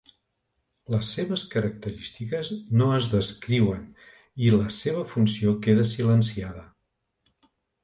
Les 0.93 1.09
seves 1.17 1.43
característiques 1.51 2.49
no 2.81 2.87
es 2.95 3.11
descriuen 3.13 3.85
i 4.47 4.51
la 4.57 4.75
seva 4.81 5.07
funció 5.15 5.55
queda 5.69 5.87
silenciada. 5.93 6.67